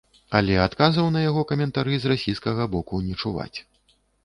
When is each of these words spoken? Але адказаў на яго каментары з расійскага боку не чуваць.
Але 0.37 0.55
адказаў 0.67 1.09
на 1.15 1.21
яго 1.25 1.43
каментары 1.51 1.93
з 2.07 2.11
расійскага 2.13 2.67
боку 2.75 3.05
не 3.11 3.21
чуваць. 3.21 3.55